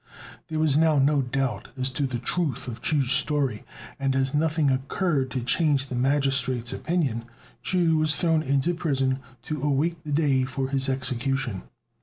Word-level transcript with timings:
There 0.47 0.57
was 0.57 0.77
now 0.77 0.97
no 0.97 1.21
doubt 1.21 1.67
as 1.77 1.91
to 1.91 2.07
the 2.07 2.17
truth 2.17 2.67
of 2.67 2.81
Chu's 2.81 3.11
story; 3.11 3.63
and 3.99 4.15
as 4.15 4.33
nothing 4.33 4.71
occurred 4.71 5.29
to 5.29 5.43
change 5.43 5.85
the 5.85 5.95
magistrate's 5.95 6.73
opinion, 6.73 7.23
Chu 7.61 7.97
was 7.99 8.15
thrown 8.15 8.41
into 8.41 8.73
prison 8.73 9.19
to 9.43 9.61
await 9.61 10.03
the 10.03 10.11
day 10.11 10.43
for 10.43 10.69
his 10.69 10.89
execution. 10.89 11.61